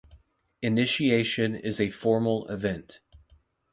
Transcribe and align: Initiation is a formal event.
Initiation 0.63 1.53
is 1.53 1.79
a 1.79 1.91
formal 1.91 2.47
event. 2.47 3.01